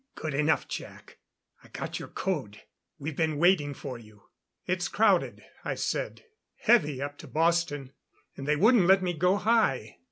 "Good 0.15 0.33
enough, 0.33 0.67
Jac. 0.67 1.17
I 1.63 1.67
got 1.67 1.99
your 1.99 2.07
code 2.07 2.63
we've 2.97 3.15
been 3.15 3.37
waiting 3.37 3.75
for 3.75 3.99
you." 3.99 4.23
"It's 4.65 4.87
crowded," 4.87 5.43
I 5.63 5.75
said. 5.75 6.25
"Heavy 6.61 6.99
up 7.03 7.19
to 7.19 7.27
Boston. 7.27 7.93
And 8.35 8.47
they 8.47 8.55
wouldn't 8.55 8.87
let 8.87 9.03
me 9.03 9.13
go 9.13 9.35
high." 9.37 9.97